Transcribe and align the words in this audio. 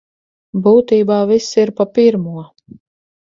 Būtībā 0.67 1.17
viss 1.31 1.51
ir 1.65 1.73
pa 1.81 1.87
pirmo. 1.99 2.47